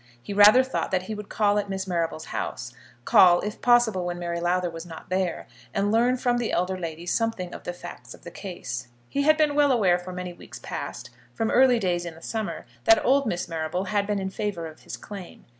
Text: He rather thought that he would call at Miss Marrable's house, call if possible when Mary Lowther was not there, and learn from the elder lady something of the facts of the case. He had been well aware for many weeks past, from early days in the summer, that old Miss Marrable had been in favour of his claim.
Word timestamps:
He 0.19 0.33
rather 0.33 0.63
thought 0.63 0.89
that 0.89 1.03
he 1.03 1.13
would 1.13 1.29
call 1.29 1.59
at 1.59 1.69
Miss 1.69 1.85
Marrable's 1.85 2.33
house, 2.33 2.73
call 3.05 3.39
if 3.41 3.61
possible 3.61 4.03
when 4.03 4.17
Mary 4.17 4.39
Lowther 4.39 4.71
was 4.71 4.83
not 4.83 5.09
there, 5.11 5.45
and 5.75 5.91
learn 5.91 6.17
from 6.17 6.39
the 6.39 6.51
elder 6.51 6.75
lady 6.75 7.05
something 7.05 7.53
of 7.53 7.65
the 7.65 7.71
facts 7.71 8.15
of 8.15 8.23
the 8.23 8.31
case. 8.31 8.87
He 9.09 9.21
had 9.21 9.37
been 9.37 9.53
well 9.53 9.71
aware 9.71 9.99
for 9.99 10.11
many 10.11 10.33
weeks 10.33 10.57
past, 10.57 11.11
from 11.35 11.51
early 11.51 11.77
days 11.77 12.03
in 12.03 12.15
the 12.15 12.21
summer, 12.23 12.65
that 12.85 13.05
old 13.05 13.27
Miss 13.27 13.47
Marrable 13.47 13.83
had 13.89 14.07
been 14.07 14.17
in 14.17 14.31
favour 14.31 14.65
of 14.65 14.79
his 14.79 14.97
claim. 14.97 15.45